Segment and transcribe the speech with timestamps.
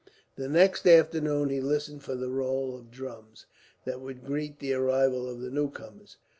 [0.35, 3.45] The next afternoon he listened for the roll of drums
[3.85, 6.17] that would greet the arrival of the newcomers.